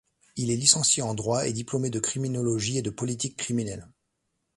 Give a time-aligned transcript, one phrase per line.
[0.35, 3.87] Il est licencié en droit et diplômé de criminologie et de politique criminelle.